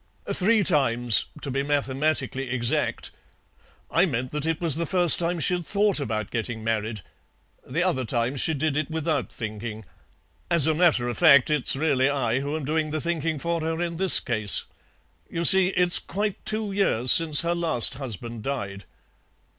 [0.33, 3.11] "Three times, to be mathematically exact.
[3.91, 7.01] I meant that it was the first time she'd thought about getting married;
[7.67, 9.85] the other times she did it without thinking.
[10.49, 13.79] As a matter of fact, it's really I who am doing the thinking for her
[13.79, 14.63] in this case.
[15.29, 18.85] You see, it's quite two years since her last husband died."